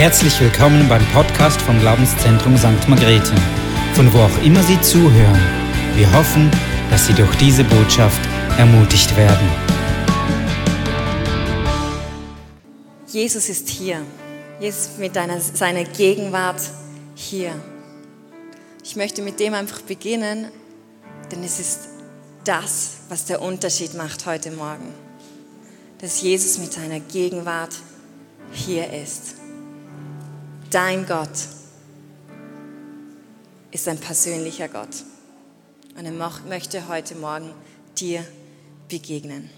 [0.00, 2.88] Herzlich willkommen beim Podcast vom Glaubenszentrum St.
[2.88, 3.34] Margrethe,
[3.92, 5.38] von wo auch immer Sie zuhören.
[5.94, 6.50] Wir hoffen,
[6.88, 8.18] dass Sie durch diese Botschaft
[8.56, 9.46] ermutigt werden.
[13.08, 14.00] Jesus ist hier.
[14.58, 16.62] Jesus mit deiner, seiner Gegenwart
[17.14, 17.52] hier.
[18.82, 20.46] Ich möchte mit dem einfach beginnen,
[21.30, 21.80] denn es ist
[22.44, 24.94] das, was der Unterschied macht heute Morgen.
[25.98, 27.74] Dass Jesus mit seiner Gegenwart
[28.50, 29.39] hier ist.
[30.70, 31.30] Dein Gott
[33.72, 35.02] ist ein persönlicher Gott.
[35.98, 37.52] Und er möchte heute Morgen
[37.98, 38.24] dir
[38.88, 39.50] begegnen.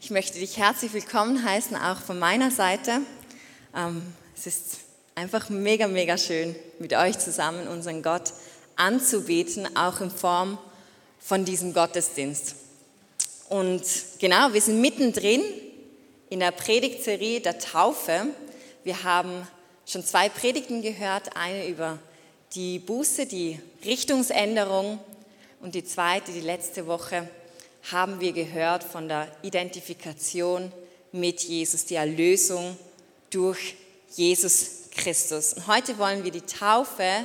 [0.00, 2.98] Ich möchte dich herzlich willkommen heißen, auch von meiner Seite.
[3.76, 4.02] Ähm,
[4.36, 4.78] es ist
[5.14, 8.32] einfach mega, mega schön, mit euch zusammen unseren Gott
[8.74, 10.58] anzubeten, auch in Form
[11.20, 12.56] von diesem Gottesdienst.
[13.48, 13.84] Und
[14.18, 15.44] genau, wir sind mittendrin
[16.28, 18.34] in der Predigtserie der Taufe.
[18.84, 19.48] Wir haben
[19.86, 21.98] schon zwei Predigten gehört, eine über
[22.54, 24.98] die Buße, die Richtungsänderung
[25.62, 27.26] und die zweite, die letzte Woche,
[27.90, 30.70] haben wir gehört von der Identifikation
[31.12, 32.76] mit Jesus, die Erlösung
[33.30, 33.74] durch
[34.14, 35.54] Jesus Christus.
[35.54, 37.24] Und heute wollen wir die Taufe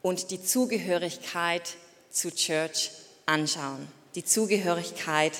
[0.00, 1.76] und die Zugehörigkeit
[2.10, 2.90] zu Church
[3.26, 3.86] anschauen.
[4.14, 5.34] Die Zugehörigkeit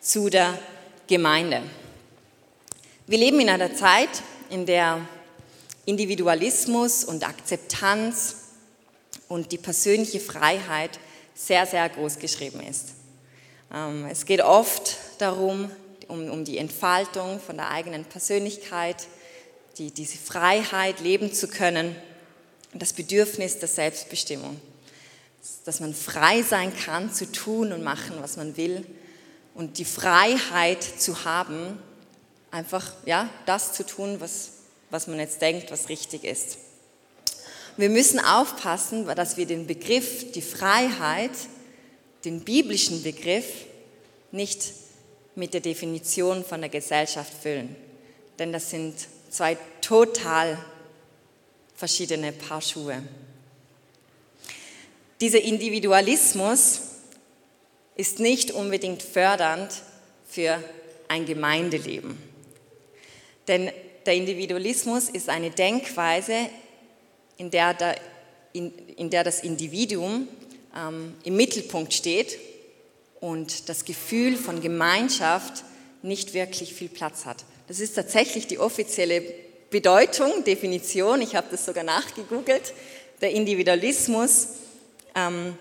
[0.00, 0.58] zu der
[1.06, 1.62] Gemeinde.
[3.06, 4.08] Wir leben in einer Zeit,
[4.48, 5.06] in der
[5.84, 8.36] Individualismus und Akzeptanz
[9.28, 10.98] und die persönliche Freiheit
[11.34, 12.94] sehr, sehr groß geschrieben ist.
[13.70, 15.70] Ähm, es geht oft darum,
[16.08, 19.06] um, um die Entfaltung von der eigenen Persönlichkeit,
[19.76, 21.94] die, diese Freiheit leben zu können,
[22.72, 24.58] das Bedürfnis der Selbstbestimmung,
[25.66, 28.86] dass man frei sein kann zu tun und machen, was man will
[29.54, 31.78] und die Freiheit zu haben,
[32.54, 34.50] einfach ja, das zu tun, was,
[34.90, 36.58] was man jetzt denkt, was richtig ist.
[37.76, 41.32] Wir müssen aufpassen, dass wir den Begriff, die Freiheit,
[42.24, 43.46] den biblischen Begriff,
[44.30, 44.72] nicht
[45.34, 47.74] mit der Definition von der Gesellschaft füllen.
[48.38, 48.94] Denn das sind
[49.30, 50.56] zwei total
[51.74, 53.02] verschiedene Paar Schuhe.
[55.20, 56.82] Dieser Individualismus
[57.96, 59.72] ist nicht unbedingt fördernd
[60.28, 60.62] für
[61.08, 62.23] ein Gemeindeleben.
[63.48, 63.70] Denn
[64.06, 66.48] der Individualismus ist eine Denkweise,
[67.36, 67.96] in der, der,
[68.52, 70.28] in, in der das Individuum
[70.76, 72.38] ähm, im Mittelpunkt steht
[73.20, 75.64] und das Gefühl von Gemeinschaft
[76.02, 77.44] nicht wirklich viel Platz hat.
[77.66, 79.22] Das ist tatsächlich die offizielle
[79.70, 82.74] Bedeutung, Definition, ich habe das sogar nachgegoogelt,
[83.20, 84.48] der Individualismus.
[85.16, 85.58] Ähm,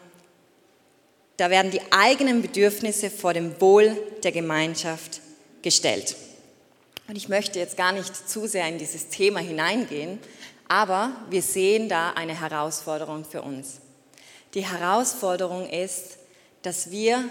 [1.37, 5.21] da werden die eigenen Bedürfnisse vor dem Wohl der Gemeinschaft
[5.61, 6.15] gestellt.
[7.13, 10.17] Und ich möchte jetzt gar nicht zu sehr in dieses Thema hineingehen,
[10.67, 13.81] aber wir sehen da eine Herausforderung für uns.
[14.55, 16.17] Die Herausforderung ist,
[16.63, 17.23] dass wir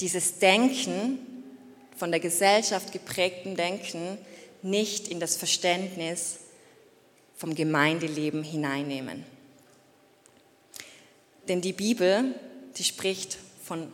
[0.00, 1.18] dieses Denken,
[1.96, 4.18] von der Gesellschaft geprägten Denken,
[4.60, 6.40] nicht in das Verständnis
[7.34, 9.24] vom Gemeindeleben hineinnehmen.
[11.48, 12.34] Denn die Bibel,
[12.76, 13.90] die spricht von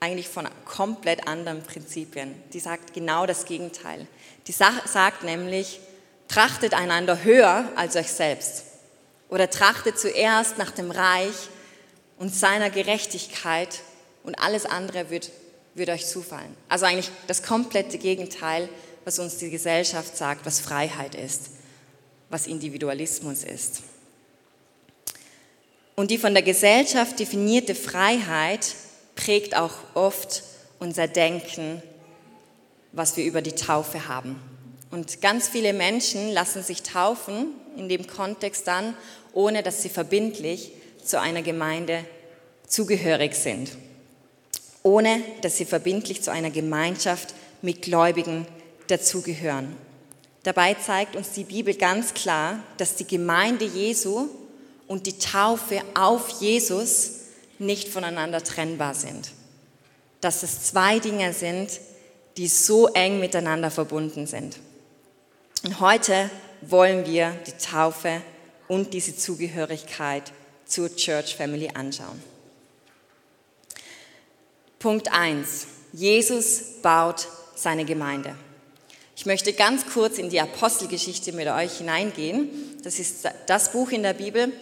[0.00, 2.34] eigentlich von komplett anderen Prinzipien.
[2.52, 4.06] Die sagt genau das Gegenteil.
[4.46, 5.80] Die sagt nämlich,
[6.28, 8.64] trachtet einander höher als euch selbst.
[9.28, 11.48] Oder trachtet zuerst nach dem Reich
[12.18, 13.80] und seiner Gerechtigkeit
[14.22, 15.30] und alles andere wird,
[15.74, 16.54] wird euch zufallen.
[16.68, 18.68] Also eigentlich das komplette Gegenteil,
[19.04, 21.50] was uns die Gesellschaft sagt, was Freiheit ist,
[22.30, 23.82] was Individualismus ist.
[25.94, 28.74] Und die von der Gesellschaft definierte Freiheit
[29.14, 30.42] prägt auch oft
[30.78, 31.82] unser Denken,
[32.92, 34.40] was wir über die Taufe haben.
[34.90, 38.94] Und ganz viele Menschen lassen sich taufen in dem Kontext dann,
[39.32, 40.70] ohne dass sie verbindlich
[41.04, 42.04] zu einer Gemeinde
[42.66, 43.70] zugehörig sind,
[44.82, 48.46] ohne dass sie verbindlich zu einer Gemeinschaft mit Gläubigen
[48.86, 49.76] dazugehören.
[50.44, 54.28] Dabei zeigt uns die Bibel ganz klar, dass die Gemeinde Jesu
[54.86, 57.23] und die Taufe auf Jesus
[57.58, 59.30] nicht voneinander trennbar sind.
[60.20, 61.68] Dass es zwei Dinge sind,
[62.36, 64.58] die so eng miteinander verbunden sind.
[65.64, 66.30] Und heute
[66.62, 68.22] wollen wir die Taufe
[68.68, 70.32] und diese Zugehörigkeit
[70.66, 72.22] zur Church Family anschauen.
[74.78, 75.66] Punkt 1.
[75.92, 78.34] Jesus baut seine Gemeinde.
[79.16, 82.50] Ich möchte ganz kurz in die Apostelgeschichte mit euch hineingehen.
[82.82, 84.52] Das ist das Buch in der Bibel,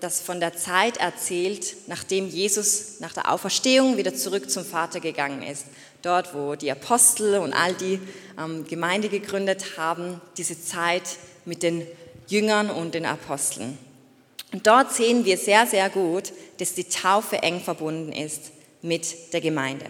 [0.00, 5.42] das von der Zeit erzählt, nachdem Jesus nach der Auferstehung wieder zurück zum Vater gegangen
[5.42, 5.66] ist.
[6.02, 8.00] Dort, wo die Apostel und all die
[8.36, 11.04] ähm, Gemeinde gegründet haben, diese Zeit
[11.44, 11.86] mit den
[12.26, 13.78] Jüngern und den Aposteln.
[14.52, 18.50] Und dort sehen wir sehr, sehr gut, dass die Taufe eng verbunden ist
[18.82, 19.86] mit der Gemeinde.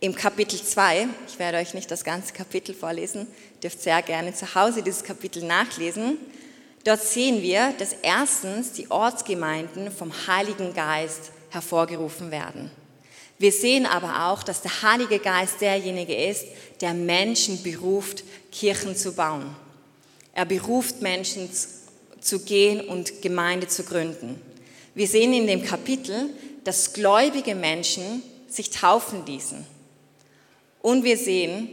[0.00, 3.26] Im Kapitel 2, ich werde euch nicht das ganze Kapitel vorlesen,
[3.62, 6.18] dürft sehr gerne zu Hause dieses Kapitel nachlesen.
[6.84, 12.70] Dort sehen wir, dass erstens die Ortsgemeinden vom Heiligen Geist hervorgerufen werden.
[13.38, 16.46] Wir sehen aber auch, dass der Heilige Geist derjenige ist,
[16.80, 19.54] der Menschen beruft, Kirchen zu bauen.
[20.32, 21.48] Er beruft Menschen
[22.20, 24.40] zu gehen und Gemeinde zu gründen.
[24.94, 26.30] Wir sehen in dem Kapitel,
[26.64, 29.64] dass gläubige Menschen sich taufen ließen.
[30.82, 31.68] Und wir sehen,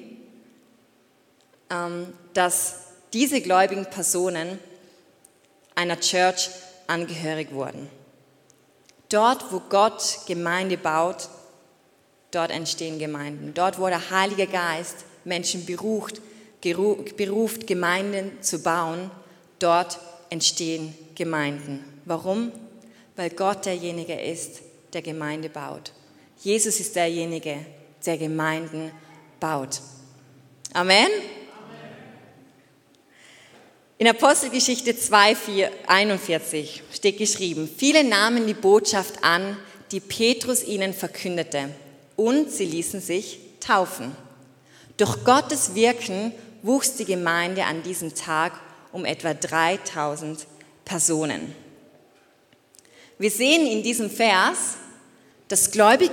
[1.70, 2.76] ähm, dass
[3.14, 4.60] diese gläubigen Personen
[5.76, 6.50] einer Church
[6.88, 7.90] angehörig wurden.
[9.10, 11.30] Dort, wo Gott Gemeinde baut,
[12.32, 13.54] dort entstehen Gemeinden.
[13.54, 16.22] Dort, wo der Heilige Geist Menschen beruft,
[16.62, 19.12] beruft Gemeinden zu bauen,
[19.60, 20.00] dort
[20.30, 21.84] entstehen Gemeinden.
[22.06, 22.52] Warum?
[23.16, 24.62] Weil Gott derjenige ist,
[24.94, 25.92] der Gemeinde baut.
[26.40, 27.66] Jesus ist derjenige,
[28.06, 28.92] der Gemeinden
[29.40, 29.82] baut.
[30.74, 31.10] Amen.
[33.98, 39.56] In Apostelgeschichte 2, 4, 41 steht geschrieben, viele nahmen die Botschaft an,
[39.92, 41.70] die Petrus ihnen verkündete,
[42.18, 44.14] und sie ließen sich taufen.
[44.98, 48.60] Durch Gottes Wirken wuchs die Gemeinde an diesem Tag
[48.92, 50.46] um etwa 3000
[50.84, 51.56] Personen.
[53.18, 54.76] Wir sehen in diesem Vers,
[55.48, 56.12] dass gläubig,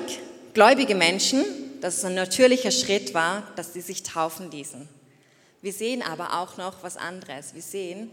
[0.54, 1.44] gläubige Menschen,
[1.80, 4.88] dass es ein natürlicher Schritt war, dass sie sich taufen ließen.
[5.62, 7.54] Wir sehen aber auch noch was anderes.
[7.54, 8.10] Wir sehen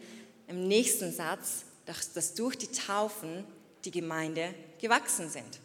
[0.47, 3.43] im nächsten Satz, dass, dass durch die Taufen
[3.83, 5.59] die Gemeinde gewachsen sind.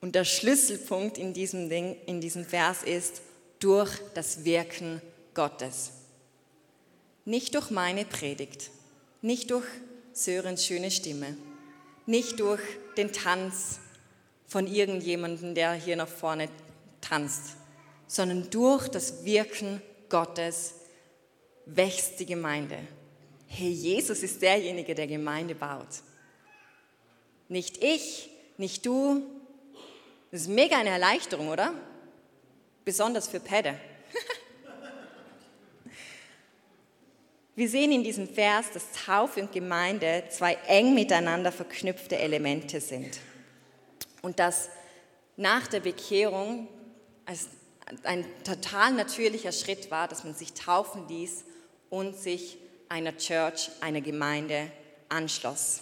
[0.00, 3.22] Und der Schlüsselpunkt in diesem, Ding, in diesem Vers ist
[3.58, 5.00] durch das Wirken
[5.32, 5.92] Gottes.
[7.24, 8.70] Nicht durch meine Predigt,
[9.22, 9.64] nicht durch
[10.12, 11.38] Sörens schöne Stimme,
[12.04, 12.60] nicht durch
[12.98, 13.78] den Tanz
[14.46, 16.50] von irgendjemandem, der hier nach vorne
[17.00, 17.56] tanzt,
[18.06, 20.74] sondern durch das Wirken Gottes
[21.66, 22.78] wächst die Gemeinde.
[23.46, 25.88] Hey, Jesus ist derjenige, der Gemeinde baut.
[27.48, 29.22] Nicht ich, nicht du.
[30.30, 31.72] Das ist mega eine Erleichterung, oder?
[32.84, 33.78] Besonders für Päde.
[37.54, 43.20] Wir sehen in diesem Vers, dass Taufe und Gemeinde zwei eng miteinander verknüpfte Elemente sind.
[44.22, 44.70] Und dass
[45.36, 46.68] nach der Bekehrung
[47.26, 47.48] als
[48.04, 51.44] ein total natürlicher Schritt war, dass man sich taufen ließ
[51.90, 52.58] und sich
[52.88, 54.70] einer Church, einer Gemeinde
[55.08, 55.80] anschloss.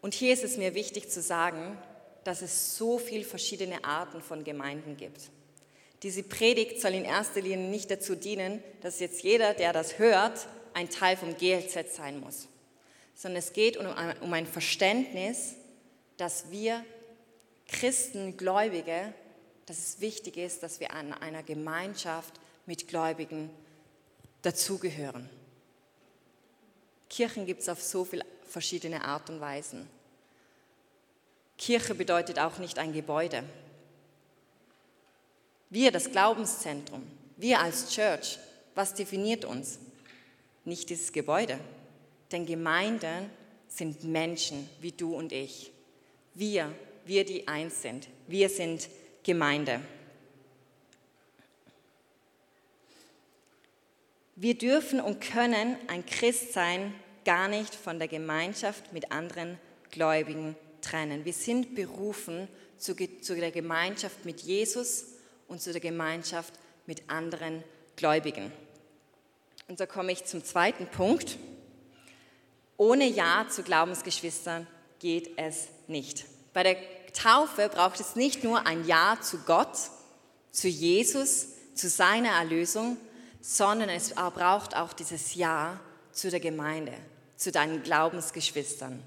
[0.00, 1.78] Und hier ist es mir wichtig zu sagen,
[2.24, 5.30] dass es so viele verschiedene Arten von Gemeinden gibt.
[6.02, 10.48] Diese Predigt soll in erster Linie nicht dazu dienen, dass jetzt jeder, der das hört,
[10.74, 12.48] ein Teil vom GLZ sein muss,
[13.14, 15.54] sondern es geht um ein Verständnis,
[16.16, 16.84] dass wir
[17.68, 19.14] Christen, Gläubige,
[19.66, 22.34] dass es wichtig ist, dass wir an einer Gemeinschaft
[22.66, 23.50] mit Gläubigen
[24.42, 25.28] dazugehören.
[27.08, 29.88] Kirchen gibt es auf so viele verschiedene Art und Weisen.
[31.58, 33.44] Kirche bedeutet auch nicht ein Gebäude.
[35.70, 37.02] Wir, das Glaubenszentrum,
[37.36, 38.38] wir als Church,
[38.74, 39.78] was definiert uns?
[40.64, 41.58] Nicht dieses Gebäude.
[42.30, 43.30] Denn Gemeinden
[43.68, 45.72] sind Menschen wie du und ich.
[46.34, 48.08] Wir, wir, die eins sind.
[48.26, 48.88] Wir sind
[49.22, 49.80] Gemeinde.
[54.34, 59.58] Wir dürfen und können ein Christsein gar nicht von der Gemeinschaft mit anderen
[59.90, 61.24] Gläubigen trennen.
[61.24, 65.04] Wir sind berufen zu, zu der Gemeinschaft mit Jesus
[65.46, 66.54] und zu der Gemeinschaft
[66.86, 67.62] mit anderen
[67.94, 68.50] Gläubigen.
[69.68, 71.38] Und so komme ich zum zweiten Punkt.
[72.76, 74.66] Ohne Ja zu Glaubensgeschwistern
[74.98, 76.24] geht es nicht.
[76.52, 76.76] Bei der
[77.12, 79.76] Taufe braucht es nicht nur ein Ja zu Gott,
[80.50, 82.96] zu Jesus, zu seiner Erlösung,
[83.40, 85.80] sondern es braucht auch dieses Ja
[86.12, 86.92] zu der Gemeinde,
[87.36, 89.02] zu deinen Glaubensgeschwistern.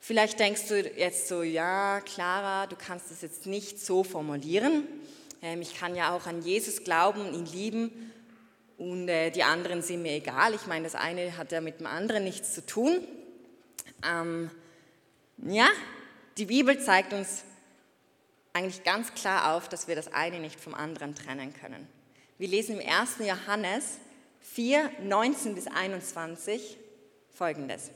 [0.00, 4.86] Vielleicht denkst du jetzt so, ja, Clara, du kannst das jetzt nicht so formulieren.
[5.42, 8.12] Ähm, ich kann ja auch an Jesus glauben, ihn lieben
[8.78, 10.54] und äh, die anderen sind mir egal.
[10.54, 13.00] Ich meine, das eine hat ja mit dem anderen nichts zu tun.
[14.06, 14.50] Ähm,
[15.38, 15.68] ja,
[16.38, 17.44] die Bibel zeigt uns
[18.52, 21.86] eigentlich ganz klar auf, dass wir das eine nicht vom anderen trennen können.
[22.38, 23.18] Wir lesen im 1.
[23.20, 23.98] Johannes
[24.40, 26.78] 4, 19 bis 21
[27.30, 27.90] folgendes.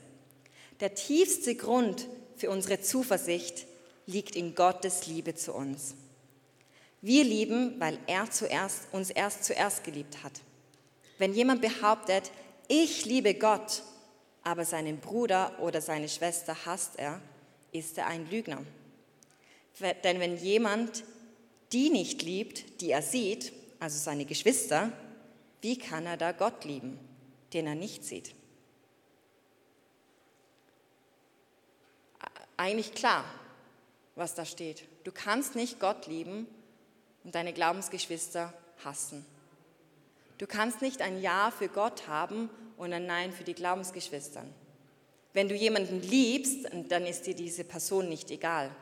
[0.79, 3.65] Der tiefste Grund für unsere Zuversicht
[4.05, 5.95] liegt in Gottes Liebe zu uns.
[7.01, 10.33] Wir lieben, weil er zuerst, uns erst zuerst geliebt hat.
[11.17, 12.31] Wenn jemand behauptet,
[12.67, 13.83] ich liebe Gott,
[14.43, 17.21] aber seinen Bruder oder seine Schwester hasst er,
[17.71, 18.63] ist er ein Lügner.
[20.03, 21.03] Denn wenn jemand
[21.71, 24.91] die nicht liebt, die er sieht, also seine Geschwister,
[25.61, 26.99] wie kann er da Gott lieben,
[27.53, 28.33] den er nicht sieht?
[32.57, 33.23] Eigentlich klar,
[34.15, 34.83] was da steht.
[35.03, 36.45] Du kannst nicht Gott lieben
[37.23, 39.25] und deine Glaubensgeschwister hassen.
[40.37, 42.49] Du kannst nicht ein Ja für Gott haben
[42.81, 44.43] und ein Nein für die Glaubensgeschwister.
[45.33, 48.75] Wenn du jemanden liebst, dann ist dir diese Person nicht egal.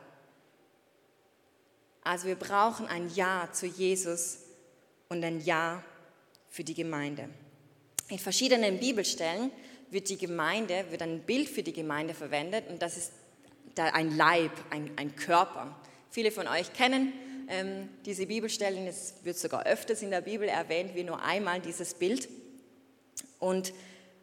[2.02, 4.38] Also wir brauchen ein Ja zu Jesus
[5.10, 5.84] und ein Ja
[6.48, 7.28] für die Gemeinde.
[8.08, 9.52] In verschiedenen Bibelstellen
[9.90, 13.12] wird die Gemeinde, wird ein Bild für die Gemeinde verwendet und das ist
[13.76, 15.78] ein Leib, ein, ein Körper.
[16.08, 17.12] Viele von euch kennen
[17.48, 21.92] ähm, diese Bibelstellen, es wird sogar öfters in der Bibel erwähnt, wie nur einmal dieses
[21.92, 22.30] Bild.
[23.38, 23.72] Und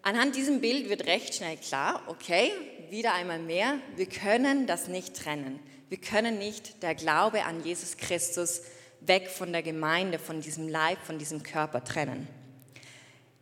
[0.07, 2.51] anhand diesem Bild wird recht schnell klar, okay,
[2.89, 5.59] wieder einmal mehr, wir können das nicht trennen.
[5.89, 8.61] Wir können nicht der Glaube an Jesus Christus
[9.01, 12.25] weg von der Gemeinde, von diesem Leib, von diesem Körper trennen.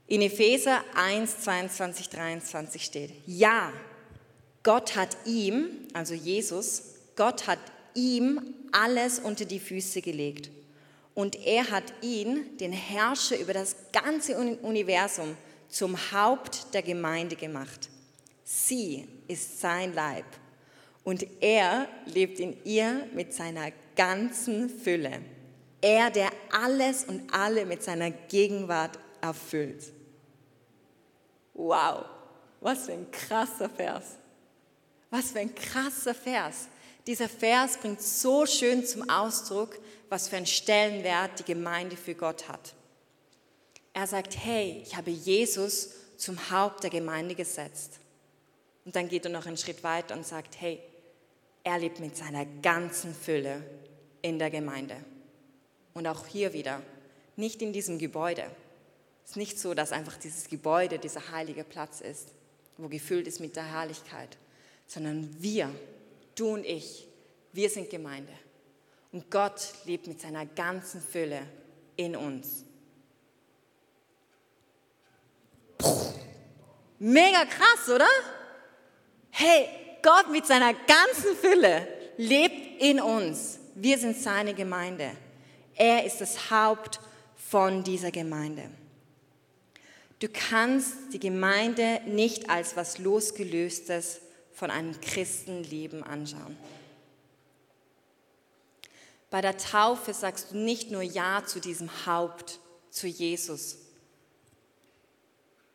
[0.08, 3.72] In Epheser 1, 22, 23 steht, ja,
[4.64, 7.60] Gott hat ihm, also Jesus, Gott hat
[7.94, 8.42] ihm
[8.72, 10.50] alles unter die Füße gelegt.
[11.14, 15.38] Und er hat ihn, den Herrscher über das ganze Universum,
[15.76, 17.90] zum Haupt der Gemeinde gemacht.
[18.46, 20.24] Sie ist sein Leib
[21.04, 25.20] und er lebt in ihr mit seiner ganzen Fülle.
[25.82, 29.92] Er, der alles und alle mit seiner Gegenwart erfüllt.
[31.54, 32.06] Wow,
[32.62, 34.16] was für ein krasser Vers.
[35.10, 36.70] Was für ein krasser Vers.
[37.06, 39.78] Dieser Vers bringt so schön zum Ausdruck,
[40.08, 42.74] was für einen Stellenwert die Gemeinde für Gott hat.
[43.96, 48.02] Er sagt, hey, ich habe Jesus zum Haupt der Gemeinde gesetzt.
[48.84, 50.82] Und dann geht er noch einen Schritt weiter und sagt, hey,
[51.64, 53.64] er lebt mit seiner ganzen Fülle
[54.22, 54.98] in der Gemeinde.
[55.94, 56.82] Und auch hier wieder,
[57.38, 58.44] nicht in diesem Gebäude.
[59.24, 62.34] Es ist nicht so, dass einfach dieses Gebäude dieser heilige Platz ist,
[62.78, 64.38] wo gefüllt ist mit der Herrlichkeit,
[64.88, 65.74] sondern wir,
[66.36, 67.08] du und ich,
[67.54, 68.34] wir sind Gemeinde.
[69.14, 71.44] Und Gott lebt mit seiner ganzen Fülle
[71.96, 72.65] in uns.
[77.00, 78.08] Mega krass, oder?
[79.32, 79.68] Hey,
[80.02, 81.88] Gott mit seiner ganzen Fülle
[82.18, 83.60] lebt in uns.
[83.76, 85.12] Wir sind seine Gemeinde.
[85.76, 87.02] Er ist das Haupt
[87.36, 88.70] von dieser Gemeinde.
[90.20, 94.22] Du kannst die Gemeinde nicht als was losgelöstes
[94.54, 96.58] von einem Christenleben anschauen.
[99.30, 102.60] Bei der Taufe sagst du nicht nur Ja zu diesem Haupt,
[102.90, 103.80] zu Jesus,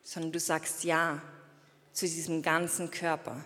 [0.03, 1.21] sondern du sagst Ja
[1.93, 3.43] zu diesem ganzen Körper.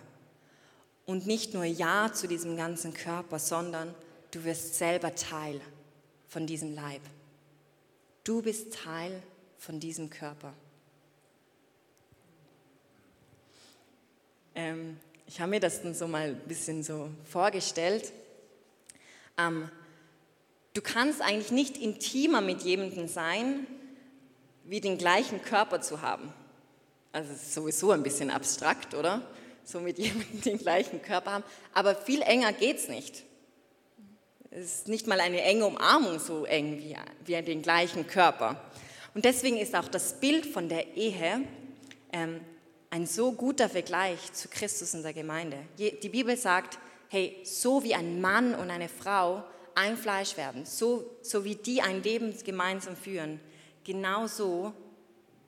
[1.04, 3.94] Und nicht nur Ja zu diesem ganzen Körper, sondern
[4.30, 5.60] du wirst selber Teil
[6.28, 7.02] von diesem Leib.
[8.24, 9.22] Du bist Teil
[9.58, 10.52] von diesem Körper.
[14.54, 18.12] Ähm, ich habe mir das dann so mal ein bisschen so vorgestellt.
[19.38, 19.70] Ähm,
[20.72, 23.66] du kannst eigentlich nicht intimer mit jemandem sein,
[24.64, 26.32] wie den gleichen Körper zu haben.
[27.16, 29.22] Also es ist sowieso ein bisschen abstrakt, oder?
[29.64, 31.44] so mit jemandem den gleichen Körper haben.
[31.72, 33.24] Aber viel enger geht es nicht.
[34.50, 36.94] Es ist nicht mal eine enge Umarmung so eng wie,
[37.24, 38.60] wie den gleichen Körper.
[39.14, 41.40] Und deswegen ist auch das Bild von der Ehe
[42.12, 42.40] ähm,
[42.90, 45.56] ein so guter Vergleich zu Christus in der Gemeinde.
[45.78, 49.42] Die Bibel sagt, hey, so wie ein Mann und eine Frau
[49.74, 53.40] ein Fleisch werden, so, so wie die ein Leben gemeinsam führen,
[53.84, 54.74] genauso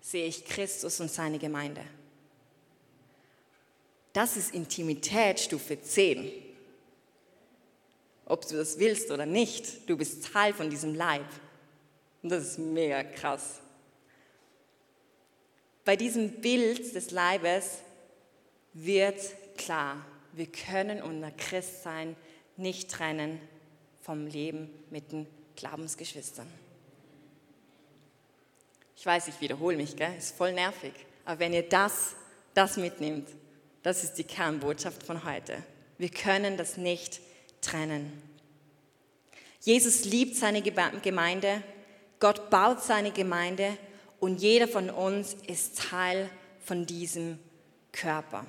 [0.01, 1.83] sehe ich Christus und seine Gemeinde.
[4.13, 6.31] Das ist Intimität Stufe 10.
[8.27, 11.27] Ob du das willst oder nicht, du bist Teil von diesem Leib.
[12.23, 13.61] Und das ist mega krass.
[15.85, 17.79] Bei diesem Bild des Leibes
[18.75, 19.21] wird
[19.57, 22.17] klar, wir können unser Christsein
[22.57, 23.41] nicht trennen
[24.03, 25.27] vom Leben mit den
[25.57, 26.47] Glaubensgeschwistern.
[28.99, 30.13] Ich weiß, ich wiederhole mich, gell?
[30.19, 30.93] ist voll nervig.
[31.25, 32.17] Aber wenn ihr das,
[32.53, 33.29] das mitnimmt,
[33.85, 35.63] das ist die Kernbotschaft von heute.
[35.99, 37.21] Wir können das nicht
[37.61, 38.21] trennen.
[39.61, 41.63] Jesus liebt seine Gemeinde,
[42.19, 43.79] Gott baut seine Gemeinde
[44.19, 46.29] und jeder von uns ist Teil
[46.65, 47.39] von diesem
[47.93, 48.45] Körper.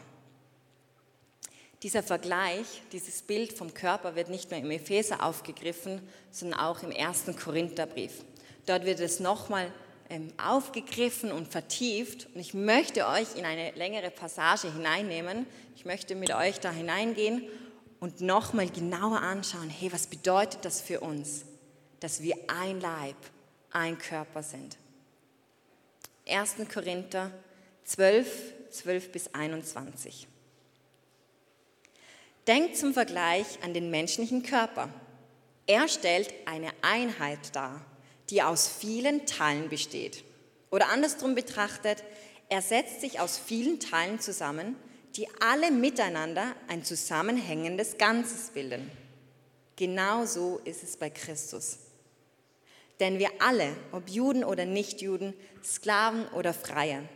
[1.84, 6.02] Dieser Vergleich, dieses Bild vom Körper wird nicht nur im Epheser aufgegriffen,
[6.32, 8.24] sondern auch im ersten Korintherbrief.
[8.66, 9.72] Dort wird es nochmal
[10.38, 12.28] aufgegriffen und vertieft.
[12.34, 15.46] Und ich möchte euch in eine längere Passage hineinnehmen.
[15.76, 17.44] Ich möchte mit euch da hineingehen
[18.00, 21.46] und nochmal genauer anschauen, hey, was bedeutet das für uns,
[22.00, 23.18] dass wir ein Leib,
[23.72, 24.78] ein Körper sind.
[26.28, 26.56] 1.
[26.74, 27.32] Korinther
[27.84, 30.28] 12, 12 bis 21.
[32.48, 34.90] Denkt zum Vergleich an den menschlichen Körper.
[35.68, 37.86] Er stellt eine Einheit dar,
[38.30, 40.24] die aus vielen Teilen besteht.
[40.72, 42.04] Oder andersrum betrachtet,
[42.50, 44.76] er setzt sich aus vielen Teilen zusammen,
[45.16, 48.90] die alle miteinander ein zusammenhängendes Ganzes bilden.
[49.76, 51.80] Genauso ist es bei Christus.
[53.00, 55.34] Denn wir alle, ob Juden oder Nichtjuden,
[55.64, 57.08] Sklaven oder Freie,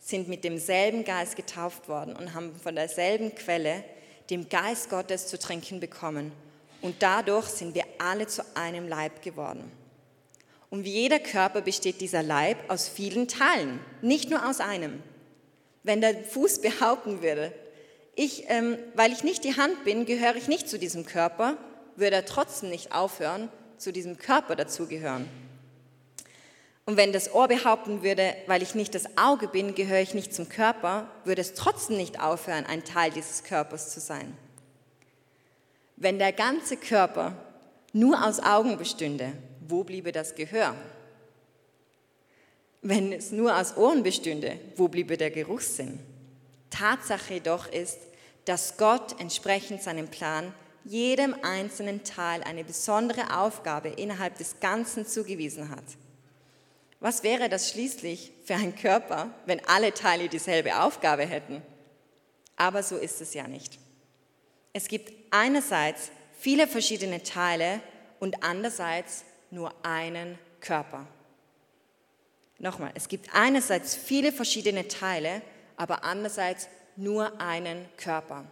[0.00, 3.84] sind mit demselben Geist getauft worden und haben von derselben Quelle,
[4.30, 6.32] dem Geist Gottes, zu trinken bekommen.
[6.80, 9.70] Und dadurch sind wir alle zu einem Leib geworden.
[10.70, 15.02] Und wie jeder Körper besteht dieser Leib aus vielen Teilen, nicht nur aus einem.
[15.82, 17.52] Wenn der Fuß behaupten würde,
[18.14, 21.56] ich, ähm, weil ich nicht die Hand bin, gehöre ich nicht zu diesem Körper,
[21.96, 25.28] würde er trotzdem nicht aufhören, zu diesem Körper dazugehören.
[26.86, 30.32] Und wenn das Ohr behaupten würde, weil ich nicht das Auge bin, gehöre ich nicht
[30.32, 34.36] zum Körper, würde es trotzdem nicht aufhören, ein Teil dieses Körpers zu sein.
[35.96, 37.36] Wenn der ganze Körper
[37.92, 39.32] nur aus Augen bestünde,
[39.70, 40.74] wo bliebe das Gehör?
[42.82, 45.98] Wenn es nur aus Ohren bestünde, wo bliebe der Geruchssinn?
[46.70, 47.98] Tatsache jedoch ist,
[48.44, 50.52] dass Gott entsprechend seinem Plan
[50.84, 55.84] jedem einzelnen Teil eine besondere Aufgabe innerhalb des Ganzen zugewiesen hat.
[57.00, 61.60] Was wäre das schließlich für ein Körper, wenn alle Teile dieselbe Aufgabe hätten?
[62.56, 63.78] Aber so ist es ja nicht.
[64.72, 67.80] Es gibt einerseits viele verschiedene Teile
[68.20, 71.06] und andererseits nur einen Körper.
[72.58, 75.42] Nochmal, es gibt einerseits viele verschiedene Teile,
[75.76, 78.44] aber andererseits nur einen Körper.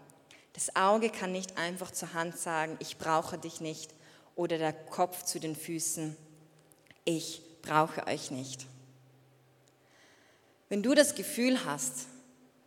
[0.53, 3.93] Das Auge kann nicht einfach zur Hand sagen, ich brauche dich nicht,
[4.37, 6.17] oder der Kopf zu den Füßen,
[7.05, 8.67] ich brauche euch nicht.
[10.69, 12.07] Wenn du das Gefühl hast,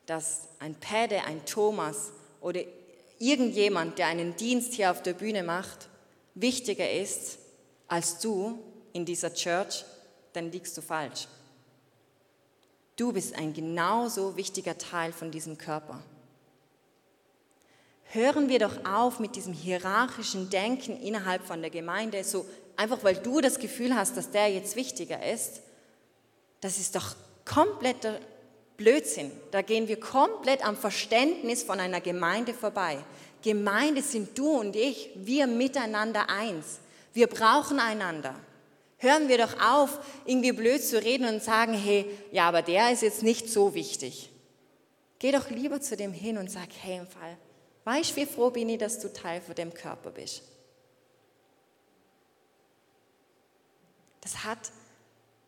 [0.06, 2.12] dass ein Päde, ein Thomas
[2.42, 2.62] oder
[3.20, 5.90] irgendjemand, der einen Dienst hier auf der Bühne macht,
[6.36, 7.40] wichtiger ist
[7.88, 8.60] als du
[8.94, 9.86] in dieser Church,
[10.34, 11.28] dann liegst du falsch.
[12.96, 16.02] Du bist ein genauso wichtiger Teil von diesem Körper.
[18.06, 22.46] Hören wir doch auf mit diesem hierarchischen Denken innerhalb von der Gemeinde, so
[22.76, 25.62] einfach weil du das Gefühl hast, dass der jetzt wichtiger ist,
[26.62, 28.20] das ist doch kompletter
[28.78, 29.32] Blödsinn.
[29.52, 32.98] Da gehen wir komplett am Verständnis von einer Gemeinde vorbei.
[33.44, 36.80] Gemeinde sind du und ich, wir miteinander eins.
[37.14, 38.36] Wir brauchen einander.
[38.98, 43.04] Hören wir doch auf, irgendwie blöd zu reden und sagen, hey, ja, aber der ist
[43.04, 44.32] jetzt nicht so wichtig.
[45.20, 47.38] Geh doch lieber zu dem hin und sag, hey, im Fall,
[47.86, 50.42] weißt du, wie froh bin ich, dass du Teil von dem Körper bist.
[54.22, 54.72] Das hat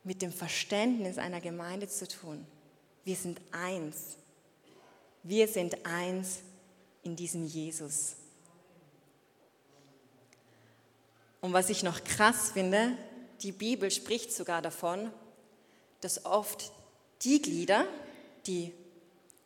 [0.04, 2.46] mit dem Verständnis einer Gemeinde zu tun.
[3.04, 4.18] Wir sind eins.
[5.24, 6.40] Wir sind eins
[7.04, 8.16] in diesem Jesus.
[11.42, 12.96] Und was ich noch krass finde,
[13.42, 15.12] die Bibel spricht sogar davon,
[16.02, 16.72] dass oft
[17.22, 17.86] die Glieder,
[18.46, 18.74] die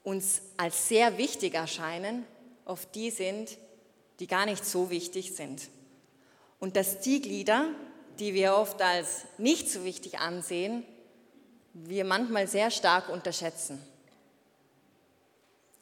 [0.04, 2.26] uns als sehr wichtig erscheinen,
[2.66, 3.58] oft die sind,
[4.20, 5.70] die gar nicht so wichtig sind.
[6.60, 7.70] Und dass die Glieder,
[8.20, 10.86] die wir oft als nicht so wichtig ansehen,
[11.74, 13.82] wir manchmal sehr stark unterschätzen.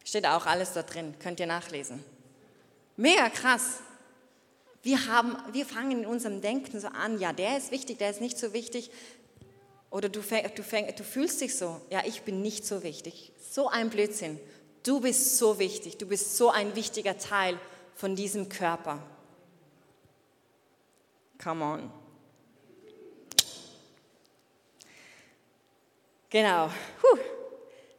[0.03, 2.03] Steht auch alles da drin, könnt ihr nachlesen.
[2.95, 3.79] Mega krass.
[4.83, 8.21] Wir, haben, wir fangen in unserem Denken so an, ja, der ist wichtig, der ist
[8.21, 8.89] nicht so wichtig.
[9.91, 13.31] Oder du, fäng, du, fäng, du fühlst dich so, ja, ich bin nicht so wichtig.
[13.51, 14.39] So ein Blödsinn.
[14.83, 17.59] Du bist so wichtig, du bist so ein wichtiger Teil
[17.93, 19.03] von diesem Körper.
[21.43, 21.91] Come on.
[26.31, 26.69] Genau.
[27.01, 27.19] Puh.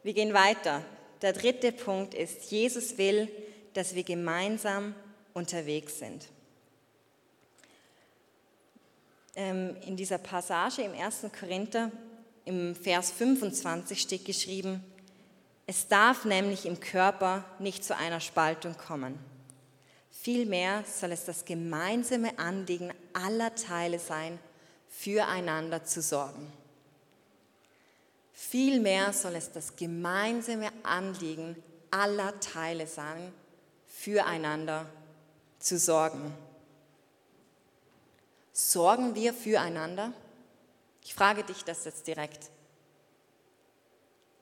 [0.02, 0.82] Wir gehen weiter.
[1.20, 3.28] Der dritte Punkt ist, Jesus will,
[3.74, 4.94] dass wir gemeinsam
[5.34, 6.24] unterwegs sind.
[6.24, 6.30] Ähm,
[9.34, 11.26] in dieser Passage im 1.
[11.38, 11.90] Korinther,
[12.44, 14.84] im Vers 25 steht geschrieben,
[15.66, 19.18] es darf nämlich im Körper nicht zu einer Spaltung kommen.
[20.10, 24.38] Vielmehr soll es das gemeinsame Anliegen aller Teile sein,
[24.88, 26.52] füreinander zu sorgen.
[28.32, 31.56] Vielmehr soll es das gemeinsame Anliegen
[31.90, 33.32] aller Teile sein,
[33.86, 34.86] füreinander
[35.58, 36.34] zu sorgen.
[38.52, 40.12] Sorgen wir füreinander?
[41.02, 42.50] Ich frage dich das jetzt direkt.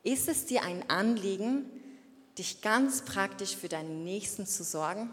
[0.03, 1.71] Ist es dir ein Anliegen,
[2.39, 5.11] dich ganz praktisch für deinen Nächsten zu sorgen?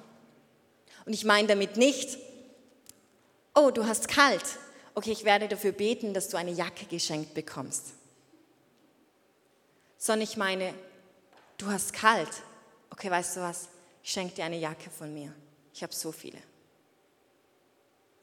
[1.06, 2.18] Und ich meine damit nicht,
[3.54, 4.44] oh, du hast kalt.
[4.96, 7.94] Okay, ich werde dafür beten, dass du eine Jacke geschenkt bekommst.
[9.98, 10.74] Sondern ich meine,
[11.58, 12.30] du hast kalt.
[12.90, 13.68] Okay, weißt du was?
[14.04, 15.34] Ich schenke dir eine Jacke von mir.
[15.74, 16.40] Ich habe so viele.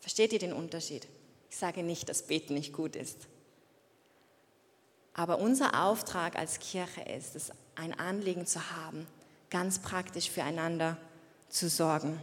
[0.05, 1.09] Versteht ihr den Unterschied?
[1.49, 3.17] Ich sage nicht, dass Beten nicht gut ist.
[5.15, 9.07] Aber unser Auftrag als Kirche ist es, ein Anliegen zu haben,
[9.49, 10.99] ganz praktisch füreinander
[11.49, 12.21] zu sorgen.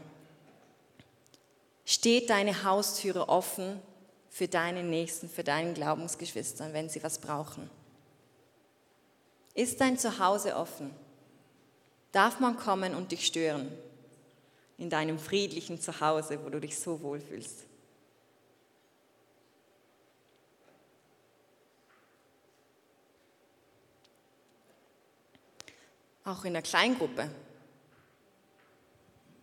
[1.83, 3.81] Steht deine Haustüre offen
[4.29, 7.67] für deine Nächsten, für deinen Glaubensgeschwistern, wenn sie was brauchen?
[9.55, 10.91] Ist dein Zuhause offen?
[12.11, 13.71] Darf man kommen und dich stören
[14.77, 17.70] in deinem friedlichen Zuhause, wo du dich so wohlfühlst?
[26.31, 27.29] Auch in der Kleingruppe.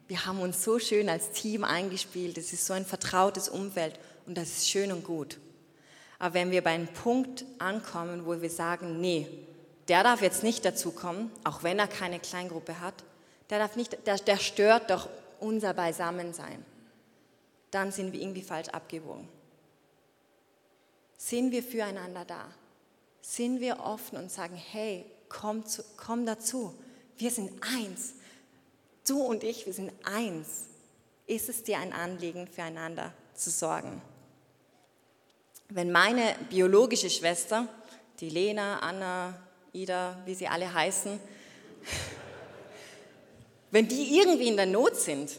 [0.06, 2.38] Wir haben uns so schön als Team eingespielt.
[2.38, 5.38] Es ist so ein vertrautes Umfeld und das ist schön und gut.
[6.18, 9.28] Aber wenn wir bei einem Punkt ankommen, wo wir sagen, nee,
[9.88, 12.94] der darf jetzt nicht dazukommen, auch wenn er keine Kleingruppe hat,
[13.50, 16.64] der, darf nicht, der, der stört doch unser Beisammensein,
[17.70, 19.28] dann sind wir irgendwie falsch abgewogen.
[21.18, 22.46] Sind wir füreinander da?
[23.20, 26.74] Sind wir offen und sagen, hey, komm, zu, komm dazu.
[27.16, 28.14] Wir sind eins.
[29.06, 30.66] Du und ich, wir sind eins.
[31.26, 34.00] Ist es dir ein Anliegen, füreinander zu sorgen?
[35.68, 37.68] Wenn meine biologische Schwester,
[38.20, 39.38] die Lena, Anna,
[39.72, 41.20] Ida, wie sie alle heißen,
[43.70, 45.38] wenn die irgendwie in der Not sind,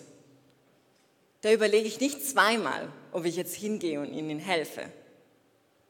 [1.42, 4.86] da überlege ich nicht zweimal, ob ich jetzt hingehe und ihnen helfe.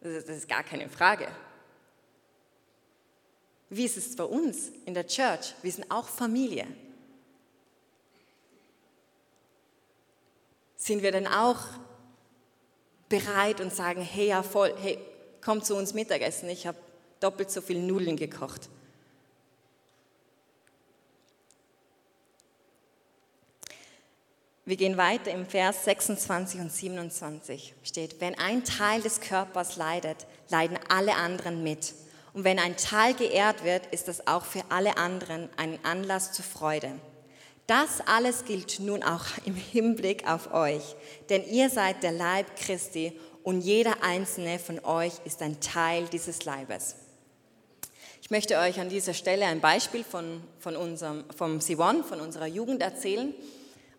[0.01, 1.27] Das ist gar keine Frage.
[3.69, 5.53] Wie ist es bei uns in der Church?
[5.61, 6.65] Wir sind auch Familie.
[10.75, 11.59] Sind wir denn auch
[13.09, 14.97] bereit und sagen, hey, ja voll, hey,
[15.41, 16.77] komm zu uns Mittagessen, ich habe
[17.19, 18.69] doppelt so viel Nudeln gekocht.
[24.65, 30.27] Wir gehen weiter im Vers 26 und 27 steht, wenn ein Teil des Körpers leidet,
[30.49, 31.95] leiden alle anderen mit.
[32.33, 36.45] Und wenn ein Teil geehrt wird, ist das auch für alle anderen ein Anlass zur
[36.45, 36.99] Freude.
[37.67, 40.95] Das alles gilt nun auch im Hinblick auf euch,
[41.29, 46.45] denn ihr seid der Leib Christi und jeder einzelne von euch ist ein Teil dieses
[46.45, 46.95] Leibes.
[48.21, 52.45] Ich möchte euch an dieser Stelle ein Beispiel von, von unserem, vom Sivon, von unserer
[52.47, 53.33] Jugend erzählen.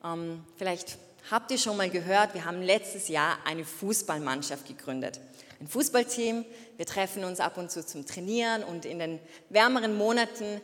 [0.05, 0.99] Ähm, vielleicht
[1.31, 5.21] habt ihr schon mal gehört, wir haben letztes Jahr eine Fußballmannschaft gegründet
[5.61, 6.45] ein Fußballteam.
[6.77, 10.61] Wir treffen uns ab und zu zum Trainieren und in den wärmeren Monaten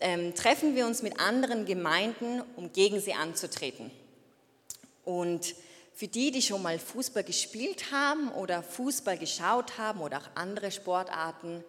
[0.00, 3.90] ähm, treffen wir uns mit anderen Gemeinden, um gegen sie anzutreten.
[5.04, 5.54] Und
[5.94, 10.70] für die, die schon mal Fußball gespielt haben oder Fußball geschaut haben oder auch andere
[10.70, 11.64] Sportarten,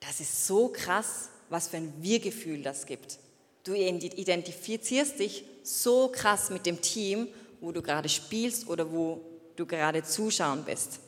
[0.00, 3.18] das ist so krass, was für ein Wir-Gefühl das gibt.
[3.64, 7.28] Du identifizierst dich so krass mit dem Team,
[7.62, 9.22] wo du gerade spielst oder wo
[9.56, 11.00] du gerade zuschauen bist.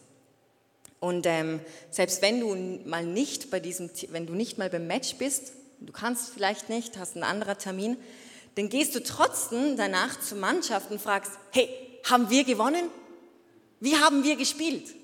[1.00, 2.54] Und ähm, selbst wenn du
[2.88, 6.96] mal nicht bei diesem, wenn du nicht mal beim Match bist, du kannst vielleicht nicht,
[6.96, 7.98] hast einen anderen Termin,
[8.54, 11.68] dann gehst du trotzdem danach zur Mannschaft und fragst, hey,
[12.08, 12.88] haben wir gewonnen?
[13.80, 14.94] Wie haben wir gespielt?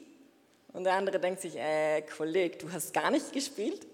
[0.72, 3.86] Und der andere denkt sich, äh, Kollege, du hast gar nicht gespielt.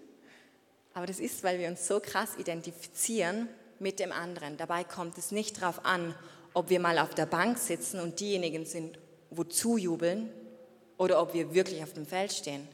[0.92, 4.57] Aber das ist, weil wir uns so krass identifizieren mit dem anderen.
[4.57, 6.14] Dabei kommt es nicht darauf an,
[6.57, 10.31] ob wir mal auf der Bank sitzen und diejenigen sind, wo zujubeln,
[10.97, 12.66] oder ob wir wirklich auf dem Feld stehen.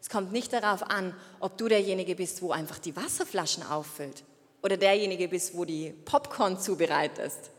[0.00, 4.22] Es kommt nicht darauf an, ob du derjenige bist, wo einfach die Wasserflaschen auffüllt
[4.62, 7.50] oder derjenige bist, wo die Popcorn zubereitest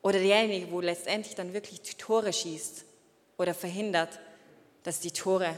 [0.00, 2.86] oder derjenige, wo letztendlich dann wirklich die Tore schießt
[3.36, 4.20] oder verhindert,
[4.84, 5.54] dass die Tore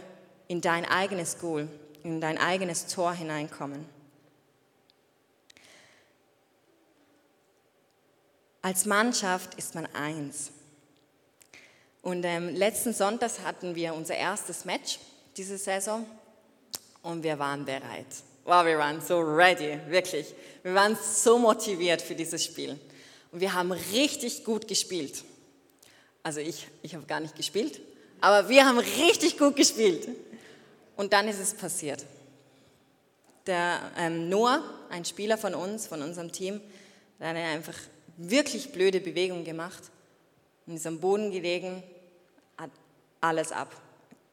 [0.49, 1.69] in dein eigenes Goal,
[2.03, 3.87] in dein eigenes Tor hineinkommen.
[8.63, 10.53] Als Mannschaft ist man eins.
[12.01, 15.01] Und ähm, letzten Sonntag hatten wir unser erstes Match
[15.37, 16.07] diese Saison
[17.03, 18.07] und wir waren bereit.
[18.45, 20.35] Wow, wir waren so ready, wirklich.
[20.63, 22.79] Wir waren so motiviert für dieses Spiel.
[23.33, 25.25] Und wir haben richtig gut gespielt.
[26.23, 27.81] Also ich, ich habe gar nicht gespielt,
[28.21, 30.09] aber wir haben richtig gut gespielt.
[30.97, 32.05] Und dann ist es passiert.
[33.47, 36.61] der ähm, Noah, ein Spieler von uns, von unserem Team,
[37.19, 37.75] der hat einfach
[38.17, 39.91] wirklich blöde Bewegungen gemacht
[40.67, 41.83] und ist am Boden gelegen,
[42.57, 42.71] hat
[43.21, 43.75] alles ab.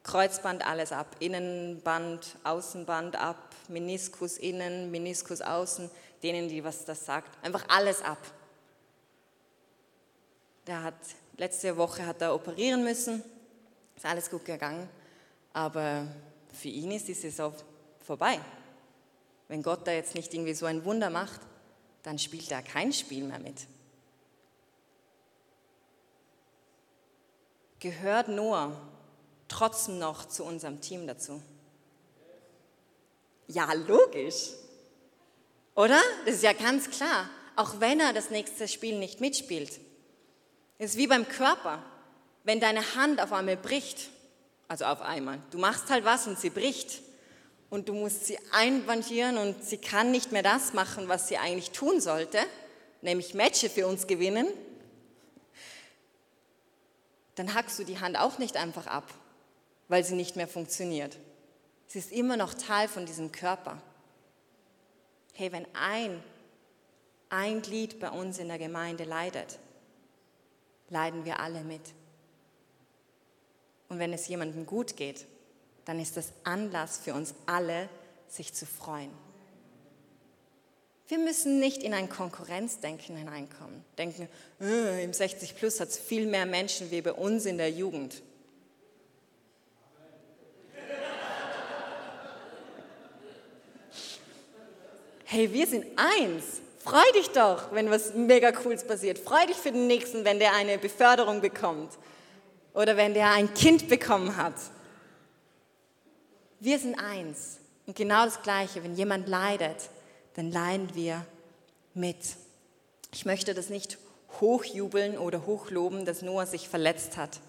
[0.02, 5.90] Kreuzband alles ab, Innenband, Außenband ab, Meniskus innen, Meniskus außen,
[6.22, 8.18] denen, die was das sagt, einfach alles ab.
[10.66, 10.94] Der hat,
[11.36, 13.22] letzte Woche hat er operieren müssen,
[13.96, 14.88] ist alles gut gegangen,
[15.52, 16.06] aber
[16.52, 17.52] für ihn ist die Saison
[18.02, 18.40] vorbei.
[19.48, 21.40] Wenn Gott da jetzt nicht irgendwie so ein Wunder macht,
[22.02, 23.66] dann spielt er kein Spiel mehr mit.
[27.80, 28.76] Gehört Noah
[29.48, 31.42] trotzdem noch zu unserem Team dazu?
[33.48, 34.50] Ja, logisch.
[35.74, 36.00] Oder?
[36.24, 37.28] Das ist ja ganz klar.
[37.56, 39.80] Auch wenn er das nächste Spiel nicht mitspielt.
[40.78, 41.82] Es ist wie beim Körper.
[42.44, 44.10] Wenn deine Hand auf einmal bricht,
[44.68, 47.02] also auf einmal, du machst halt was und sie bricht
[47.70, 51.70] und du musst sie einbandieren und sie kann nicht mehr das machen, was sie eigentlich
[51.70, 52.38] tun sollte,
[53.00, 54.48] nämlich Matches für uns gewinnen,
[57.36, 59.14] dann hackst du die Hand auch nicht einfach ab,
[59.88, 61.16] weil sie nicht mehr funktioniert.
[61.86, 63.80] Sie ist immer noch Teil von diesem Körper.
[65.32, 66.22] Hey, wenn ein,
[67.30, 69.58] ein Glied bei uns in der Gemeinde leidet,
[70.90, 71.80] leiden wir alle mit.
[73.88, 75.26] Und wenn es jemandem gut geht,
[75.90, 77.88] dann ist das Anlass für uns alle,
[78.28, 79.10] sich zu freuen.
[81.08, 83.84] Wir müssen nicht in ein Konkurrenzdenken hineinkommen.
[83.98, 84.28] Denken,
[84.60, 88.22] äh, im 60 Plus hat es viel mehr Menschen wie bei uns in der Jugend.
[95.24, 96.60] Hey, wir sind eins.
[96.78, 99.18] Freu dich doch, wenn was mega Cooles passiert.
[99.18, 101.90] Freu dich für den Nächsten, wenn der eine Beförderung bekommt
[102.74, 104.54] oder wenn der ein Kind bekommen hat.
[106.60, 107.58] Wir sind eins.
[107.86, 109.88] Und genau das Gleiche, wenn jemand leidet,
[110.34, 111.24] dann leiden wir
[111.94, 112.36] mit.
[113.12, 113.98] Ich möchte das nicht
[114.40, 117.40] hochjubeln oder hochloben, dass Noah sich verletzt hat.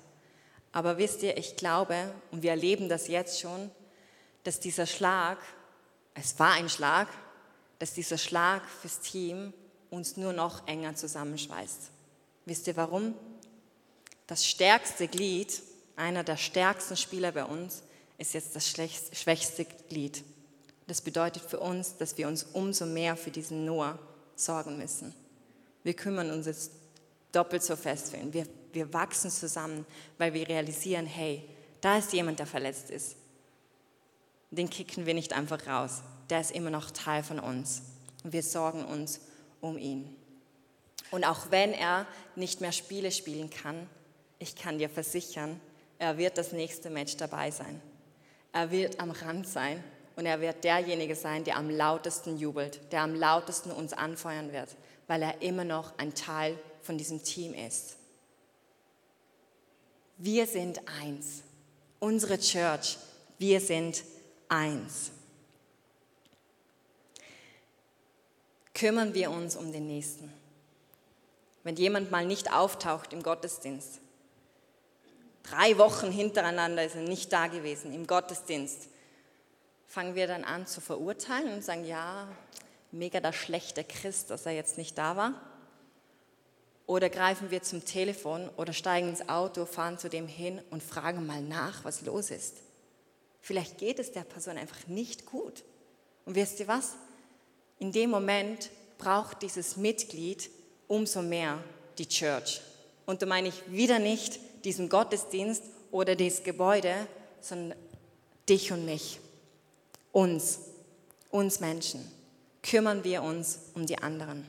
[0.72, 3.70] Aber wisst ihr, ich glaube, und wir erleben das jetzt schon,
[4.46, 5.38] dass dieser Schlag,
[6.16, 7.10] es war ein Schlag,
[7.80, 9.54] dass dieser Schlag fürs Team
[9.90, 11.92] uns nur noch enger zusammenschweißt.
[12.46, 13.14] Wisst ihr warum?
[14.26, 15.62] Das stärkste Glied,
[15.98, 17.84] einer der stärksten Spieler bei uns,
[18.22, 20.24] ist jetzt das schwächste Glied.
[20.88, 23.98] Das bedeutet für uns, dass wir uns umso mehr für diesen Noah
[24.36, 25.14] sorgen müssen.
[25.84, 26.72] Wir kümmern uns jetzt
[27.32, 28.32] doppelt so fest für ihn.
[28.32, 29.86] Wir, wir wachsen zusammen,
[30.20, 31.44] weil wir realisieren, hey,
[31.82, 33.16] da ist jemand, der verletzt ist.
[34.52, 36.04] Den kicken wir nicht einfach raus.
[36.30, 37.82] Der ist immer noch Teil von uns.
[38.24, 39.20] Und wir sorgen uns
[39.62, 40.16] um ihn.
[41.10, 42.06] Und auch wenn er
[42.36, 43.90] nicht mehr Spiele spielen kann,
[44.38, 45.60] ich kann dir versichern,
[45.98, 47.82] er wird das nächste Match dabei sein.
[48.54, 49.84] Er wird am Rand sein
[50.16, 54.76] und er wird derjenige sein, der am lautesten jubelt, der am lautesten uns anfeuern wird,
[55.08, 57.96] weil er immer noch ein Teil von diesem Team ist.
[60.18, 61.44] Wir sind eins.
[62.00, 62.98] Unsere Church,
[63.38, 64.04] wir sind
[64.50, 65.12] eins.
[68.74, 70.32] Kümmern wir uns um den Nächsten.
[71.64, 74.01] Wenn jemand mal nicht auftaucht im Gottesdienst,
[75.44, 78.88] Drei Wochen hintereinander ist er nicht da gewesen im Gottesdienst.
[79.88, 82.28] Fangen wir dann an zu verurteilen und sagen, ja,
[82.92, 85.42] mega der schlechte Christ, dass er jetzt nicht da war?
[86.86, 91.26] Oder greifen wir zum Telefon oder steigen ins Auto, fahren zu dem hin und fragen
[91.26, 92.58] mal nach, was los ist?
[93.40, 95.64] Vielleicht geht es der Person einfach nicht gut.
[96.26, 96.96] Und wisst ihr was?
[97.80, 100.50] In dem Moment braucht dieses Mitglied
[100.88, 101.64] umso mehr
[101.98, 102.62] die Church.
[103.06, 107.08] Und da meine ich wieder nicht diesen Gottesdienst oder dieses Gebäude,
[107.42, 107.78] sondern
[108.48, 109.20] dich und mich,
[110.12, 110.60] uns,
[111.30, 112.10] uns Menschen.
[112.64, 114.46] Kümmern wir uns um die anderen.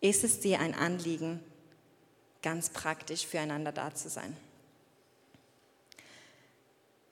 [0.00, 1.40] Ist es dir ein Anliegen,
[2.42, 4.36] ganz praktisch füreinander da zu sein?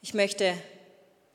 [0.01, 0.55] Ich möchte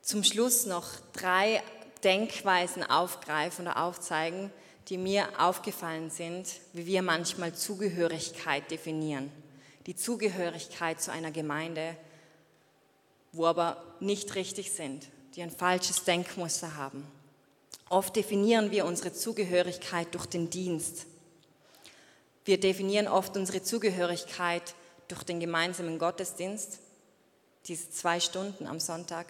[0.02, 1.62] zum Schluss noch drei
[2.04, 4.52] Denkweisen aufgreifen oder aufzeigen,
[4.90, 9.32] die mir aufgefallen sind, wie wir manchmal Zugehörigkeit definieren.
[9.86, 11.96] Die Zugehörigkeit zu einer Gemeinde,
[13.32, 17.06] wo aber nicht richtig sind, die ein falsches Denkmuster haben.
[17.90, 21.06] Oft definieren wir unsere Zugehörigkeit durch den Dienst.
[22.46, 24.74] Wir definieren oft unsere Zugehörigkeit
[25.08, 26.80] durch den gemeinsamen Gottesdienst,
[27.66, 29.28] diese zwei Stunden am Sonntag.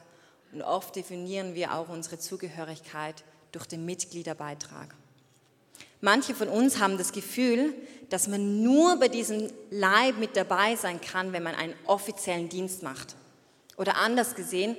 [0.54, 4.96] Und oft definieren wir auch unsere Zugehörigkeit durch den Mitgliederbeitrag.
[6.02, 7.74] Manche von uns haben das Gefühl,
[8.10, 12.84] dass man nur bei diesem Leib mit dabei sein kann, wenn man einen offiziellen Dienst
[12.84, 13.16] macht.
[13.78, 14.78] Oder anders gesehen,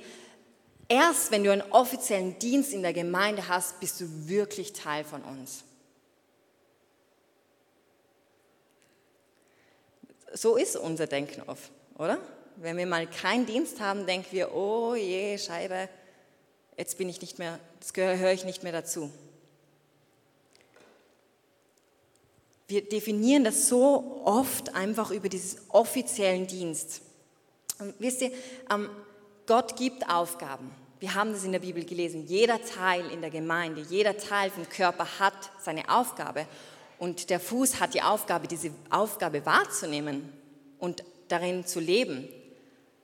[0.87, 5.21] erst wenn du einen offiziellen Dienst in der Gemeinde hast, bist du wirklich Teil von
[5.21, 5.63] uns.
[10.33, 12.19] So ist unser Denken oft, oder?
[12.57, 15.89] Wenn wir mal keinen Dienst haben, denken wir, oh je, Scheibe,
[16.77, 19.11] jetzt bin ich nicht mehr, das gehöre ich nicht mehr dazu.
[22.71, 27.01] Wir definieren das so oft einfach über diesen offiziellen Dienst.
[27.79, 28.31] Und wisst ihr,
[28.69, 28.89] ähm,
[29.45, 30.71] Gott gibt Aufgaben.
[31.01, 32.25] Wir haben das in der Bibel gelesen.
[32.27, 36.47] Jeder Teil in der Gemeinde, jeder Teil vom Körper hat seine Aufgabe.
[36.97, 40.31] Und der Fuß hat die Aufgabe, diese Aufgabe wahrzunehmen
[40.79, 42.29] und darin zu leben.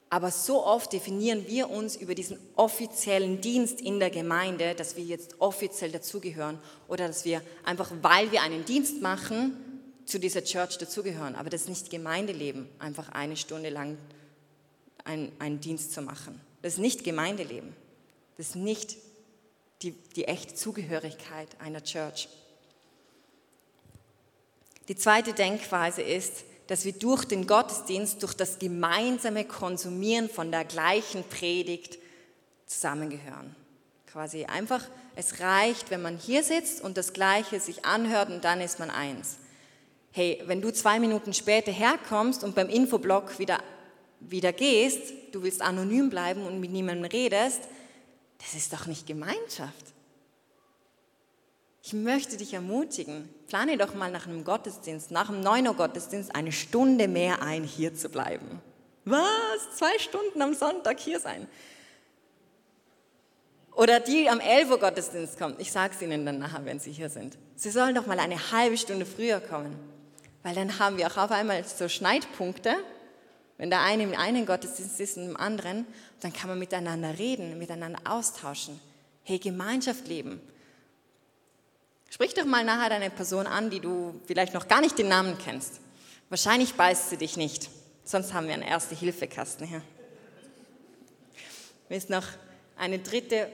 [0.09, 5.03] Aber so oft definieren wir uns über diesen offiziellen Dienst in der Gemeinde, dass wir
[5.03, 9.57] jetzt offiziell dazugehören oder dass wir einfach, weil wir einen Dienst machen,
[10.05, 11.35] zu dieser Church dazugehören.
[11.35, 13.97] Aber das ist nicht Gemeindeleben, einfach eine Stunde lang
[15.03, 16.41] einen, einen Dienst zu machen.
[16.61, 17.75] Das ist nicht Gemeindeleben.
[18.37, 18.97] Das ist nicht
[19.81, 22.29] die, die echte Zugehörigkeit einer Church.
[24.87, 30.65] Die zweite Denkweise ist, dass wir durch den Gottesdienst, durch das gemeinsame Konsumieren von der
[30.65, 31.97] gleichen Predigt
[32.65, 33.55] zusammengehören.
[34.05, 34.83] Quasi einfach,
[35.15, 38.89] es reicht, wenn man hier sitzt und das Gleiche sich anhört und dann ist man
[38.89, 39.37] eins.
[40.11, 43.59] Hey, wenn du zwei Minuten später herkommst und beim Infoblock wieder,
[44.19, 47.61] wieder gehst, du willst anonym bleiben und mit niemandem redest,
[48.39, 49.96] das ist doch nicht Gemeinschaft.
[51.87, 56.35] Ich möchte dich ermutigen, plane doch mal nach einem Gottesdienst, nach einem 9 Uhr Gottesdienst
[56.35, 58.61] eine Stunde mehr ein, hier zu bleiben.
[59.05, 59.77] Was?
[59.77, 61.47] Zwei Stunden am Sonntag hier sein?
[63.73, 65.55] Oder die am 11 Uhr Gottesdienst kommen.
[65.59, 67.37] Ich sage es Ihnen dann nachher, wenn Sie hier sind.
[67.55, 69.73] Sie sollen doch mal eine halbe Stunde früher kommen.
[70.43, 72.75] Weil dann haben wir auch auf einmal so Schneidpunkte.
[73.57, 75.87] Wenn der eine im einen Gottesdienst ist und im anderen,
[76.19, 78.77] dann kann man miteinander reden, miteinander austauschen.
[79.23, 80.41] Hey, Gemeinschaft leben.
[82.17, 85.37] Sprich doch mal nachher deine Person an, die du vielleicht noch gar nicht den Namen
[85.37, 85.79] kennst.
[86.29, 87.69] Wahrscheinlich beißt sie dich nicht.
[88.03, 89.83] Sonst haben wir einen Erste-Hilfe-Kasten hier.
[91.89, 92.23] Mir ist noch
[92.75, 93.47] eine dritte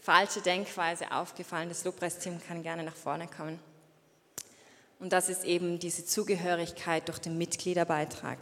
[0.00, 1.68] falsche Denkweise aufgefallen.
[1.68, 3.60] Das Lobpreisteam kann gerne nach vorne kommen.
[4.98, 8.38] Und das ist eben diese Zugehörigkeit durch den Mitgliederbeitrag.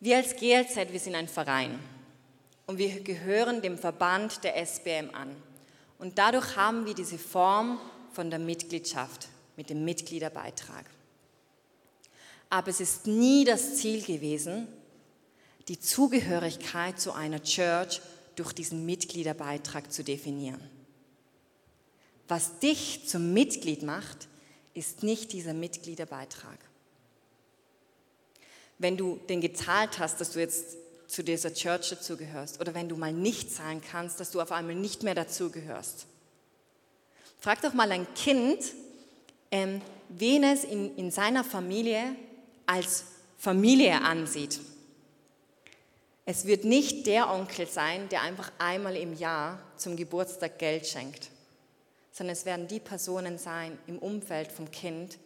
[0.00, 1.78] Wir als GLZ, wir sind ein Verein
[2.66, 5.34] und wir gehören dem Verband der SBM an.
[5.98, 7.80] Und dadurch haben wir diese Form
[8.14, 10.86] von der Mitgliedschaft mit dem Mitgliederbeitrag.
[12.50, 14.68] Aber es ist nie das Ziel gewesen,
[15.68, 18.00] die Zugehörigkeit zu einer Church
[18.36, 20.60] durch diesen Mitgliederbeitrag zu definieren.
[22.28, 24.28] Was dich zum Mitglied macht,
[24.72, 26.58] ist nicht dieser Mitgliederbeitrag.
[28.78, 32.96] Wenn du den gezahlt hast, dass du jetzt zu dieser Church dazugehörst, oder wenn du
[32.96, 36.06] mal nicht zahlen kannst, dass du auf einmal nicht mehr dazugehörst,
[37.44, 38.72] Frag doch mal ein Kind,
[39.50, 42.16] ähm, wen es in, in seiner Familie
[42.64, 43.04] als
[43.36, 44.60] Familie ansieht.
[46.24, 51.28] Es wird nicht der Onkel sein, der einfach einmal im Jahr zum Geburtstag Geld schenkt,
[52.12, 55.18] sondern es werden die Personen sein im Umfeld vom Kind,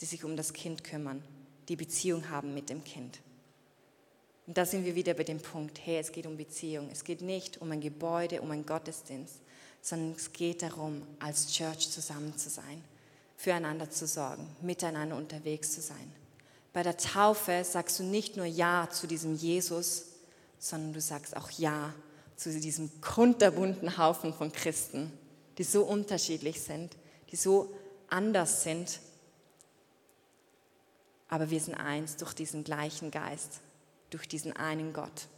[0.00, 1.22] die sich um das Kind kümmern,
[1.68, 3.18] die Beziehung haben mit dem Kind.
[4.46, 6.88] Und da sind wir wieder bei dem Punkt, hey, es geht um Beziehung.
[6.90, 9.42] Es geht nicht um ein Gebäude, um einen Gottesdienst,
[9.86, 12.82] sondern es geht darum, als Church zusammen zu sein,
[13.36, 16.12] füreinander zu sorgen, miteinander unterwegs zu sein.
[16.72, 20.06] Bei der Taufe sagst du nicht nur Ja zu diesem Jesus,
[20.58, 21.94] sondern du sagst auch Ja
[22.34, 25.12] zu diesem kunterbunten Haufen von Christen,
[25.56, 26.96] die so unterschiedlich sind,
[27.30, 27.72] die so
[28.08, 28.98] anders sind.
[31.28, 33.60] Aber wir sind eins durch diesen gleichen Geist,
[34.10, 35.28] durch diesen einen Gott.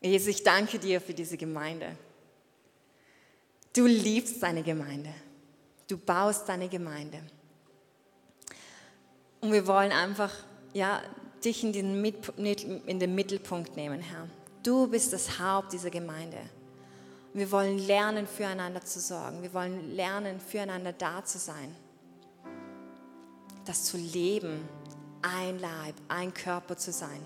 [0.00, 1.96] Jesus, ich danke dir für diese Gemeinde.
[3.74, 5.12] Du liebst deine Gemeinde.
[5.88, 7.18] Du baust deine Gemeinde.
[9.40, 10.32] Und wir wollen einfach
[10.72, 11.02] ja,
[11.44, 14.28] dich in den, in den Mittelpunkt nehmen, Herr.
[14.62, 16.38] Du bist das Haupt dieser Gemeinde.
[17.34, 19.42] Wir wollen lernen, füreinander zu sorgen.
[19.42, 21.74] Wir wollen lernen, füreinander da zu sein.
[23.64, 24.66] Das zu leben,
[25.20, 27.20] ein Leib, ein Körper zu sein.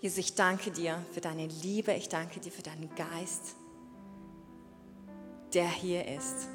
[0.00, 3.54] Jesus, ich danke dir für deine Liebe, ich danke dir für deinen Geist
[5.54, 6.48] der hier ist.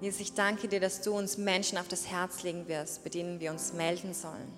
[0.00, 3.40] Jesus, ich danke dir, dass du uns Menschen auf das Herz legen wirst, bei denen
[3.40, 4.52] wir uns melden sollen.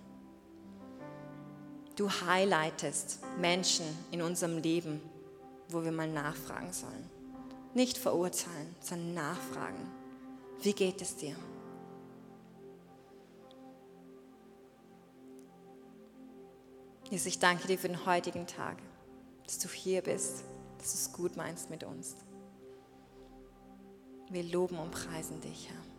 [1.95, 5.01] Du highlightest Menschen in unserem Leben,
[5.69, 7.11] wo wir mal nachfragen sollen.
[7.75, 9.91] Nicht verurteilen, sondern nachfragen.
[10.63, 11.37] Wie geht es dir?
[17.11, 18.79] Jesus, ich danke dir für den heutigen Tag.
[19.45, 20.43] dass du hier bist,
[20.79, 22.17] dass du es gut meinst mit uns.
[24.29, 25.96] Wir loben und preisen dich, Herr.